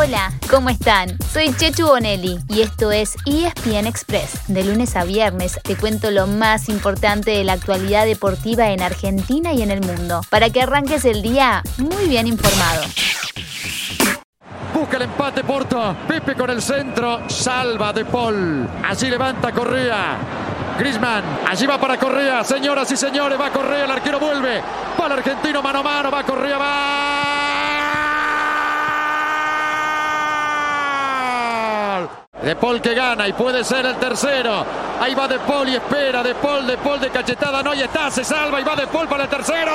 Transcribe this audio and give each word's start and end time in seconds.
Hola, 0.00 0.30
¿cómo 0.48 0.70
están? 0.70 1.18
Soy 1.32 1.52
Chechu 1.52 1.84
Bonelli 1.84 2.38
y 2.48 2.60
esto 2.60 2.92
es 2.92 3.16
ESPN 3.26 3.88
Express. 3.88 4.46
De 4.46 4.62
lunes 4.62 4.94
a 4.94 5.02
viernes 5.02 5.58
te 5.64 5.74
cuento 5.74 6.12
lo 6.12 6.28
más 6.28 6.68
importante 6.68 7.32
de 7.32 7.42
la 7.42 7.54
actualidad 7.54 8.06
deportiva 8.06 8.70
en 8.70 8.80
Argentina 8.80 9.52
y 9.52 9.62
en 9.62 9.72
el 9.72 9.80
mundo, 9.80 10.20
para 10.30 10.50
que 10.50 10.62
arranques 10.62 11.04
el 11.04 11.20
día 11.20 11.64
muy 11.78 12.06
bien 12.06 12.28
informado. 12.28 12.84
Busca 14.72 14.98
el 14.98 15.02
empate 15.02 15.42
Porto. 15.42 15.96
Pipe 16.06 16.36
con 16.36 16.50
el 16.50 16.62
centro. 16.62 17.28
Salva 17.28 17.92
de 17.92 18.04
Paul. 18.04 18.68
Allí 18.84 19.10
levanta 19.10 19.50
Correa. 19.50 20.16
Grisman. 20.78 21.24
Allí 21.48 21.66
va 21.66 21.76
para 21.76 21.98
Correa. 21.98 22.44
Señoras 22.44 22.88
y 22.92 22.96
señores, 22.96 23.38
va 23.38 23.50
Correa. 23.50 23.84
El 23.84 23.90
arquero 23.90 24.20
vuelve. 24.20 24.62
Va 25.00 25.06
el 25.06 25.12
argentino 25.12 25.60
mano 25.60 25.80
a 25.80 25.82
mano. 25.82 26.10
Va 26.12 26.22
Correa. 26.22 26.56
Va. 26.56 27.17
De 32.48 32.56
Paul 32.56 32.80
que 32.80 32.94
gana 32.94 33.28
y 33.28 33.34
puede 33.34 33.62
ser 33.62 33.84
el 33.84 33.96
tercero. 33.96 34.64
Ahí 34.98 35.14
va 35.14 35.28
De 35.28 35.38
Paul 35.38 35.68
y 35.68 35.74
espera. 35.74 36.22
De 36.22 36.34
Paul, 36.34 36.66
De 36.66 36.78
Paul 36.78 36.98
de 36.98 37.10
cachetada. 37.10 37.62
No, 37.62 37.74
y 37.74 37.82
está. 37.82 38.10
Se 38.10 38.24
salva 38.24 38.58
y 38.58 38.64
va 38.64 38.74
De 38.74 38.86
Paul 38.86 39.06
para 39.06 39.24
el 39.24 39.28
tercero. 39.28 39.70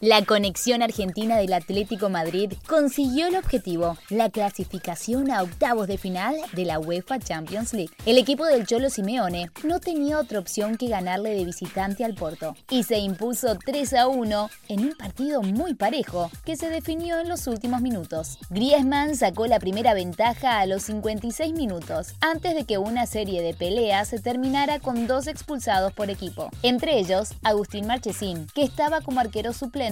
La 0.00 0.24
conexión 0.24 0.80
argentina 0.80 1.38
del 1.38 1.52
Atlético 1.52 2.08
Madrid 2.08 2.52
consiguió 2.68 3.26
el 3.26 3.34
objetivo, 3.34 3.98
la 4.10 4.30
clasificación 4.30 5.32
a 5.32 5.42
octavos 5.42 5.88
de 5.88 5.98
final 5.98 6.36
de 6.52 6.64
la 6.64 6.78
UEFA 6.78 7.18
Champions 7.18 7.72
League. 7.72 7.90
El 8.06 8.16
equipo 8.16 8.46
del 8.46 8.64
Cholo 8.64 8.90
Simeone 8.90 9.50
no 9.64 9.80
tenía 9.80 10.20
otra 10.20 10.38
opción 10.38 10.76
que 10.76 10.86
ganarle 10.86 11.30
de 11.30 11.44
visitante 11.44 12.04
al 12.04 12.14
Porto 12.14 12.54
y 12.70 12.84
se 12.84 12.98
impuso 12.98 13.58
3 13.58 13.94
a 13.94 14.06
1 14.06 14.50
en 14.68 14.80
un 14.84 14.92
partido 14.92 15.42
muy 15.42 15.74
parejo 15.74 16.30
que 16.44 16.54
se 16.54 16.70
definió 16.70 17.18
en 17.18 17.28
los 17.28 17.48
últimos 17.48 17.80
minutos. 17.80 18.38
Griezmann 18.50 19.16
sacó 19.16 19.48
la 19.48 19.58
primera 19.58 19.94
ventaja 19.94 20.60
a 20.60 20.66
los 20.66 20.84
56 20.84 21.54
minutos 21.54 22.14
antes 22.20 22.54
de 22.54 22.62
que 22.66 22.78
una 22.78 23.06
serie 23.06 23.42
de 23.42 23.52
peleas 23.52 24.06
se 24.06 24.20
terminara 24.20 24.78
con 24.78 25.08
dos 25.08 25.26
expulsados 25.26 25.92
por 25.92 26.08
equipo, 26.08 26.50
entre 26.62 27.00
ellos 27.00 27.30
Agustín 27.42 27.88
Marchesín, 27.88 28.46
que 28.54 28.62
estaba 28.62 29.00
como 29.00 29.18
arquero 29.18 29.52
suplente 29.52 29.87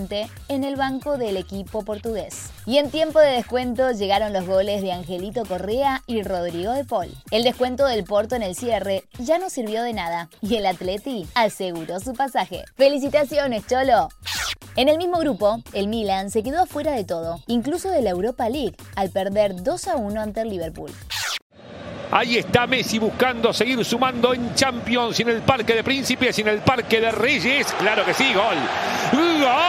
en 0.48 0.64
el 0.64 0.76
banco 0.76 1.16
del 1.16 1.38
equipo 1.38 1.82
portugués. 1.82 2.50
Y 2.66 2.76
en 2.76 2.90
tiempo 2.90 3.18
de 3.18 3.30
descuento 3.30 3.90
llegaron 3.92 4.34
los 4.34 4.46
goles 4.46 4.82
de 4.82 4.92
Angelito 4.92 5.44
Correa 5.46 6.02
y 6.06 6.22
Rodrigo 6.22 6.72
de 6.72 6.84
Paul. 6.84 7.08
El 7.30 7.44
descuento 7.44 7.86
del 7.86 8.04
Porto 8.04 8.34
en 8.34 8.42
el 8.42 8.54
cierre 8.54 9.04
ya 9.18 9.38
no 9.38 9.48
sirvió 9.48 9.82
de 9.82 9.94
nada 9.94 10.28
y 10.42 10.56
el 10.56 10.66
Atleti 10.66 11.26
aseguró 11.34 11.98
su 12.00 12.12
pasaje. 12.12 12.64
¡Felicitaciones, 12.76 13.66
Cholo! 13.66 14.08
En 14.76 14.90
el 14.90 14.98
mismo 14.98 15.18
grupo, 15.18 15.62
el 15.72 15.88
Milan 15.88 16.30
se 16.30 16.42
quedó 16.42 16.62
afuera 16.64 16.92
de 16.92 17.04
todo, 17.04 17.40
incluso 17.46 17.90
de 17.90 18.02
la 18.02 18.10
Europa 18.10 18.50
League, 18.50 18.76
al 18.96 19.08
perder 19.08 19.62
2 19.62 19.88
a 19.88 19.96
1 19.96 20.20
ante 20.20 20.42
el 20.42 20.50
Liverpool. 20.50 20.92
Ahí 22.10 22.38
está 22.38 22.66
Messi 22.66 22.98
buscando 22.98 23.52
seguir 23.52 23.84
sumando 23.84 24.32
en 24.32 24.54
Champions, 24.54 25.18
en 25.20 25.28
el 25.28 25.42
Parque 25.42 25.74
de 25.74 25.82
Príncipes, 25.82 26.38
en 26.38 26.48
el 26.48 26.60
Parque 26.60 27.00
de 27.00 27.10
Reyes. 27.10 27.66
Claro 27.78 28.04
que 28.04 28.14
sí, 28.14 28.32
gol. 28.32 28.56
¡Gol! 29.12 29.65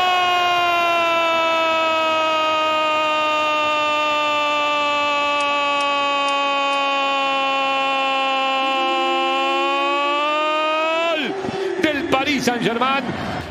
Del 12.18 12.26
Paris 12.26 12.46
Saint-Germain. 12.46 13.04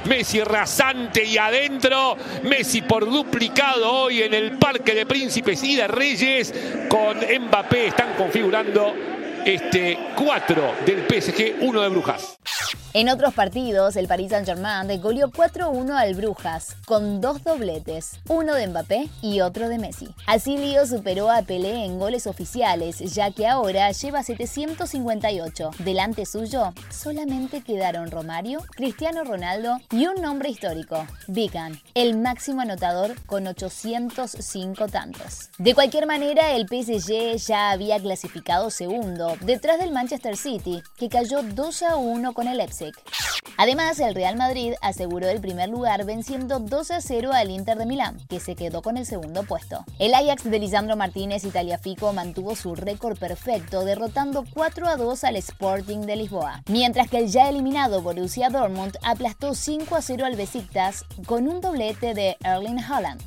Messi 0.08 0.42
rasante 0.42 1.24
y 1.24 1.38
adentro. 1.38 2.16
Messi 2.42 2.82
por 2.82 3.04
duplicado 3.04 3.92
hoy 3.92 4.22
en 4.22 4.34
el 4.34 4.58
Parque 4.58 4.92
de 4.92 5.06
Príncipes 5.06 5.62
y 5.62 5.76
de 5.76 5.86
Reyes. 5.86 6.52
Con 6.88 7.18
Mbappé 7.18 7.86
están 7.86 8.14
configurando 8.14 8.92
este 9.44 9.96
4 10.16 10.74
del 10.84 11.06
PSG, 11.06 11.56
1 11.60 11.80
de 11.80 11.88
Brujas. 11.88 12.38
En 12.98 13.10
otros 13.10 13.34
partidos, 13.34 13.94
el 13.96 14.08
Paris 14.08 14.30
Saint-Germain 14.30 15.02
goleó 15.02 15.30
4-1 15.30 15.90
al 15.90 16.14
Brujas, 16.14 16.76
con 16.86 17.20
dos 17.20 17.44
dobletes, 17.44 18.12
uno 18.26 18.54
de 18.54 18.66
Mbappé 18.68 19.10
y 19.20 19.42
otro 19.42 19.68
de 19.68 19.76
Messi. 19.76 20.08
Así 20.26 20.56
Lío 20.56 20.86
superó 20.86 21.30
a 21.30 21.42
Pelé 21.42 21.84
en 21.84 21.98
goles 21.98 22.26
oficiales, 22.26 23.00
ya 23.14 23.30
que 23.32 23.46
ahora 23.46 23.92
lleva 23.92 24.22
758. 24.22 25.72
Delante 25.80 26.24
suyo 26.24 26.72
solamente 26.88 27.60
quedaron 27.60 28.10
Romario, 28.10 28.64
Cristiano 28.70 29.24
Ronaldo 29.24 29.76
y 29.90 30.06
un 30.06 30.22
nombre 30.22 30.48
histórico, 30.48 31.06
Vigan, 31.26 31.78
el 31.92 32.16
máximo 32.16 32.62
anotador 32.62 33.14
con 33.26 33.46
805 33.46 34.88
tantos. 34.88 35.50
De 35.58 35.74
cualquier 35.74 36.06
manera, 36.06 36.52
el 36.52 36.66
PSG 36.66 37.36
ya 37.46 37.72
había 37.72 38.00
clasificado 38.00 38.70
segundo, 38.70 39.36
detrás 39.42 39.78
del 39.78 39.92
Manchester 39.92 40.38
City, 40.38 40.82
que 40.96 41.10
cayó 41.10 41.42
2 41.42 41.82
1 41.98 42.32
con 42.32 42.48
el 42.48 42.58
Además, 43.56 43.98
el 44.00 44.14
Real 44.14 44.36
Madrid 44.36 44.74
aseguró 44.82 45.28
el 45.28 45.40
primer 45.40 45.68
lugar 45.68 46.04
venciendo 46.04 46.58
2 46.58 46.90
a 46.90 47.00
0 47.00 47.30
al 47.32 47.50
Inter 47.50 47.78
de 47.78 47.86
Milán, 47.86 48.18
que 48.28 48.40
se 48.40 48.54
quedó 48.54 48.82
con 48.82 48.96
el 48.96 49.06
segundo 49.06 49.44
puesto. 49.44 49.84
El 49.98 50.14
Ajax 50.14 50.44
de 50.44 50.58
Lisandro 50.58 50.96
Martínez 50.96 51.44
y 51.44 51.50
Taliafico 51.50 52.12
mantuvo 52.12 52.54
su 52.54 52.74
récord 52.74 53.18
perfecto 53.18 53.84
derrotando 53.84 54.44
4 54.52 54.88
a 54.88 54.96
2 54.96 55.24
al 55.24 55.36
Sporting 55.36 56.00
de 56.00 56.16
Lisboa, 56.16 56.62
mientras 56.68 57.08
que 57.08 57.18
el 57.18 57.28
ya 57.28 57.48
eliminado 57.48 58.02
Borussia 58.02 58.50
Dortmund 58.50 58.96
aplastó 59.02 59.54
5 59.54 59.96
a 59.96 60.02
0 60.02 60.26
al 60.26 60.36
Besiktas 60.36 61.04
con 61.26 61.48
un 61.48 61.60
doblete 61.60 62.14
de 62.14 62.36
Erling 62.44 62.80
Haaland. 62.80 63.22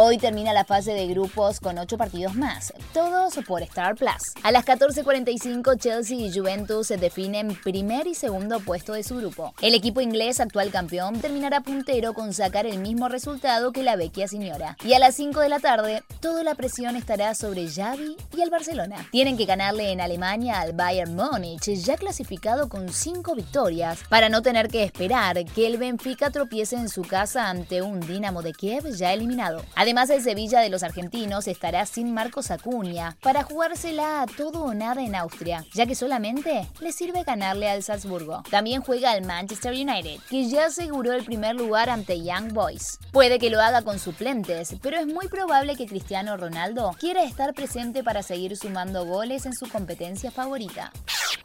Hoy 0.00 0.16
termina 0.16 0.52
la 0.52 0.64
fase 0.64 0.92
de 0.92 1.08
grupos 1.08 1.58
con 1.58 1.76
8 1.76 1.98
partidos 1.98 2.36
más, 2.36 2.72
todos 2.94 3.34
por 3.44 3.62
Star 3.62 3.96
Plus. 3.96 4.32
A 4.44 4.52
las 4.52 4.64
14.45 4.64 5.76
Chelsea 5.76 6.18
y 6.18 6.32
Juventus 6.32 6.86
se 6.86 6.98
definen 6.98 7.58
primer 7.64 8.06
y 8.06 8.14
segundo 8.14 8.60
puesto 8.60 8.92
de 8.92 9.02
su 9.02 9.16
grupo. 9.16 9.54
El 9.60 9.74
equipo 9.74 10.00
inglés, 10.00 10.38
actual 10.38 10.70
campeón, 10.70 11.20
terminará 11.20 11.62
puntero 11.62 12.14
con 12.14 12.32
sacar 12.32 12.64
el 12.64 12.78
mismo 12.78 13.08
resultado 13.08 13.72
que 13.72 13.82
la 13.82 13.96
vecchia 13.96 14.28
señora. 14.28 14.76
Y 14.84 14.92
a 14.92 15.00
las 15.00 15.16
5 15.16 15.40
de 15.40 15.48
la 15.48 15.58
tarde, 15.58 16.04
toda 16.20 16.44
la 16.44 16.54
presión 16.54 16.94
estará 16.94 17.34
sobre 17.34 17.68
Xavi 17.68 18.16
y 18.36 18.40
el 18.40 18.50
Barcelona. 18.50 19.04
Tienen 19.10 19.36
que 19.36 19.46
ganarle 19.46 19.90
en 19.90 20.00
Alemania 20.00 20.60
al 20.60 20.74
Bayern 20.74 21.16
Múnich, 21.16 21.74
ya 21.74 21.96
clasificado 21.96 22.68
con 22.68 22.92
5 22.92 23.34
victorias, 23.34 23.98
para 24.08 24.28
no 24.28 24.42
tener 24.42 24.68
que 24.68 24.84
esperar 24.84 25.44
que 25.44 25.66
el 25.66 25.76
Benfica 25.76 26.30
tropiece 26.30 26.76
en 26.76 26.88
su 26.88 27.02
casa 27.02 27.50
ante 27.50 27.82
un 27.82 27.98
Dinamo 27.98 28.42
de 28.42 28.52
Kiev 28.52 28.94
ya 28.94 29.12
eliminado. 29.12 29.64
El 29.88 30.22
Sevilla 30.22 30.60
de 30.60 30.68
los 30.68 30.82
argentinos 30.82 31.48
estará 31.48 31.86
sin 31.86 32.12
Marcos 32.12 32.50
Acuña 32.50 33.16
para 33.22 33.42
jugársela 33.42 34.20
a 34.20 34.26
todo 34.26 34.62
o 34.62 34.74
nada 34.74 35.02
en 35.02 35.14
Austria, 35.14 35.64
ya 35.72 35.86
que 35.86 35.94
solamente 35.94 36.68
le 36.80 36.92
sirve 36.92 37.22
ganarle 37.22 37.70
al 37.70 37.82
Salzburgo. 37.82 38.42
También 38.50 38.82
juega 38.82 39.12
al 39.12 39.24
Manchester 39.24 39.72
United, 39.72 40.20
que 40.28 40.46
ya 40.46 40.66
aseguró 40.66 41.14
el 41.14 41.24
primer 41.24 41.56
lugar 41.56 41.88
ante 41.88 42.22
Young 42.22 42.52
Boys. 42.52 42.98
Puede 43.12 43.38
que 43.38 43.48
lo 43.48 43.62
haga 43.62 43.80
con 43.80 43.98
suplentes, 43.98 44.76
pero 44.82 44.98
es 44.98 45.06
muy 45.06 45.26
probable 45.28 45.74
que 45.74 45.86
Cristiano 45.86 46.36
Ronaldo 46.36 46.94
quiera 47.00 47.24
estar 47.24 47.54
presente 47.54 48.04
para 48.04 48.22
seguir 48.22 48.58
sumando 48.58 49.06
goles 49.06 49.46
en 49.46 49.54
su 49.54 49.68
competencia 49.70 50.30
favorita. 50.30 50.92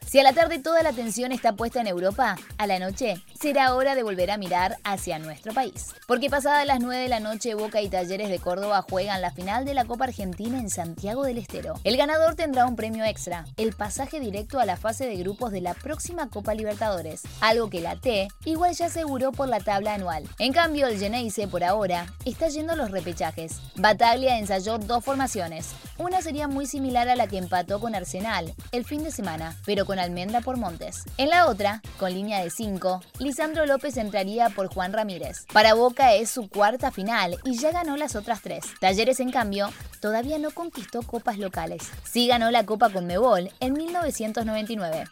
Si 0.05 0.19
a 0.19 0.23
la 0.23 0.33
tarde 0.33 0.59
toda 0.59 0.83
la 0.83 0.89
atención 0.89 1.31
está 1.31 1.53
puesta 1.53 1.81
en 1.81 1.87
Europa, 1.87 2.35
a 2.59 2.67
la 2.67 2.77
noche 2.77 3.23
será 3.43 3.75
hora 3.75 3.93
de 3.93 4.03
volver 4.03 4.31
a 4.31 4.37
mirar 4.37 4.77
hacia 4.85 5.19
nuestro 5.19 5.53
país. 5.53 5.87
Porque 6.07 6.29
pasadas 6.29 6.65
las 6.65 6.79
9 6.79 7.03
de 7.03 7.09
la 7.09 7.19
noche, 7.19 7.55
Boca 7.55 7.81
y 7.81 7.89
Talleres 7.89 8.29
de 8.29 8.39
Córdoba 8.39 8.85
juegan 8.89 9.21
la 9.21 9.31
final 9.31 9.65
de 9.65 9.73
la 9.73 9.83
Copa 9.83 10.05
Argentina 10.05 10.57
en 10.57 10.69
Santiago 10.69 11.25
del 11.25 11.39
Estero. 11.39 11.73
El 11.83 11.97
ganador 11.97 12.35
tendrá 12.35 12.65
un 12.65 12.77
premio 12.77 13.03
extra, 13.03 13.43
el 13.57 13.73
pasaje 13.73 14.21
directo 14.21 14.61
a 14.61 14.65
la 14.65 14.77
fase 14.77 15.07
de 15.07 15.17
grupos 15.17 15.51
de 15.51 15.59
la 15.59 15.73
próxima 15.73 16.29
Copa 16.29 16.53
Libertadores, 16.53 17.23
algo 17.41 17.69
que 17.69 17.81
la 17.81 17.97
T 17.97 18.29
igual 18.45 18.75
ya 18.75 18.85
aseguró 18.85 19.33
por 19.33 19.49
la 19.49 19.59
tabla 19.59 19.95
anual. 19.95 20.23
En 20.39 20.53
cambio, 20.53 20.87
el 20.87 20.97
Geneise 20.97 21.49
por 21.49 21.65
ahora 21.65 22.05
está 22.23 22.47
yendo 22.47 22.71
a 22.71 22.77
los 22.77 22.91
repechajes. 22.91 23.59
Bataglia 23.75 24.39
ensayó 24.39 24.77
dos 24.77 25.03
formaciones. 25.03 25.71
Una 25.97 26.21
sería 26.21 26.47
muy 26.47 26.65
similar 26.65 27.09
a 27.09 27.17
la 27.17 27.27
que 27.27 27.39
empató 27.39 27.81
con 27.81 27.93
Arsenal 27.93 28.53
el 28.71 28.85
fin 28.85 29.03
de 29.03 29.11
semana, 29.11 29.57
pero 29.65 29.85
con 29.85 29.99
Almendra 29.99 30.39
por 30.39 30.55
Montes. 30.55 31.03
En 31.17 31.29
la 31.29 31.47
otra, 31.47 31.81
con 31.99 32.13
línea 32.13 32.41
de 32.41 32.49
5, 32.49 33.01
Lisandro 33.33 33.65
López 33.65 33.97
entraría 33.97 34.51
por 34.51 34.67
Juan 34.67 34.93
Ramírez. 34.93 35.47
Para 35.51 35.73
Boca 35.73 36.13
es 36.13 36.29
su 36.29 36.49
cuarta 36.49 36.91
final 36.91 37.39
y 37.43 37.57
ya 37.57 37.71
ganó 37.71 37.97
las 37.97 38.15
otras 38.15 38.43
tres. 38.43 38.63
Talleres, 38.79 39.19
en 39.19 39.31
cambio, 39.31 39.73
todavía 40.01 40.37
no 40.37 40.51
conquistó 40.51 41.01
copas 41.01 41.39
locales. 41.39 41.81
Sí 42.03 42.27
ganó 42.27 42.51
la 42.51 42.67
Copa 42.67 42.91
con 42.91 43.07
Mebol 43.07 43.49
en 43.59 43.73
1999. 43.73 45.05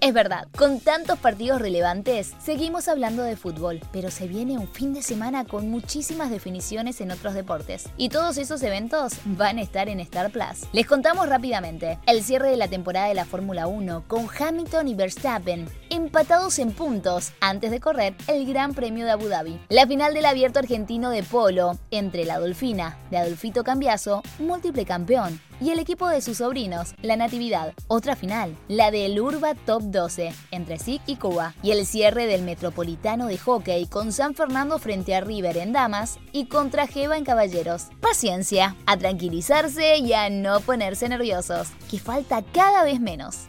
Es 0.00 0.12
verdad, 0.12 0.46
con 0.56 0.80
tantos 0.80 1.18
partidos 1.18 1.62
relevantes, 1.62 2.34
seguimos 2.38 2.88
hablando 2.88 3.22
de 3.22 3.36
fútbol, 3.36 3.80
pero 3.92 4.10
se 4.10 4.28
viene 4.28 4.58
un 4.58 4.68
fin 4.68 4.92
de 4.92 5.02
semana 5.02 5.46
con 5.46 5.70
muchísimas 5.70 6.30
definiciones 6.30 7.00
en 7.00 7.10
otros 7.10 7.32
deportes. 7.32 7.88
Y 7.96 8.10
todos 8.10 8.36
esos 8.36 8.62
eventos 8.62 9.14
van 9.24 9.56
a 9.56 9.62
estar 9.62 9.88
en 9.88 10.00
Star 10.00 10.30
Plus. 10.30 10.68
Les 10.72 10.86
contamos 10.86 11.30
rápidamente 11.30 11.98
el 12.06 12.22
cierre 12.22 12.50
de 12.50 12.58
la 12.58 12.68
temporada 12.68 13.08
de 13.08 13.14
la 13.14 13.24
Fórmula 13.24 13.66
1 13.66 14.04
con 14.06 14.28
Hamilton 14.38 14.88
y 14.88 14.94
Verstappen 14.94 15.66
empatados 15.94 16.58
en 16.58 16.72
puntos 16.72 17.32
antes 17.40 17.70
de 17.70 17.80
correr 17.80 18.14
el 18.26 18.46
Gran 18.46 18.74
Premio 18.74 19.04
de 19.04 19.12
Abu 19.12 19.28
Dhabi. 19.28 19.60
La 19.68 19.86
final 19.86 20.12
del 20.12 20.26
Abierto 20.26 20.58
Argentino 20.58 21.10
de 21.10 21.22
Polo 21.22 21.78
entre 21.90 22.24
la 22.24 22.38
Dolfina 22.38 22.98
de 23.10 23.18
Adolfito 23.18 23.64
Cambiaso, 23.64 24.22
múltiple 24.38 24.84
campeón, 24.84 25.40
y 25.60 25.70
el 25.70 25.78
equipo 25.78 26.08
de 26.08 26.20
sus 26.20 26.38
sobrinos, 26.38 26.94
la 27.02 27.16
Natividad. 27.16 27.72
Otra 27.86 28.16
final, 28.16 28.56
la 28.68 28.90
del 28.90 29.18
Urba 29.20 29.54
Top 29.54 29.82
12, 29.82 30.32
entre 30.50 30.78
SIC 30.78 31.02
y 31.06 31.16
Cuba. 31.16 31.54
Y 31.62 31.70
el 31.70 31.86
cierre 31.86 32.26
del 32.26 32.42
Metropolitano 32.42 33.26
de 33.26 33.38
Hockey 33.38 33.86
con 33.86 34.12
San 34.12 34.34
Fernando 34.34 34.78
frente 34.78 35.14
a 35.14 35.20
River 35.20 35.56
en 35.58 35.72
Damas 35.72 36.18
y 36.32 36.46
contra 36.46 36.86
Jeva 36.86 37.16
en 37.16 37.24
Caballeros. 37.24 37.86
Paciencia, 38.00 38.74
a 38.86 38.96
tranquilizarse 38.96 39.98
y 39.98 40.12
a 40.12 40.28
no 40.28 40.60
ponerse 40.60 41.08
nerviosos, 41.08 41.68
que 41.88 41.98
falta 41.98 42.42
cada 42.52 42.82
vez 42.82 43.00
menos. 43.00 43.48